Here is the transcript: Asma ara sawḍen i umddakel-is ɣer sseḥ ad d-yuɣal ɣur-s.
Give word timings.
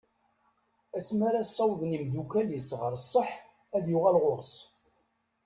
Asma 0.97 1.23
ara 1.29 1.41
sawḍen 1.45 1.95
i 1.97 1.97
umddakel-is 2.03 2.69
ɣer 2.79 2.93
sseḥ 2.97 3.29
ad 3.75 3.81
d-yuɣal 3.85 4.17
ɣur-s. 4.23 4.53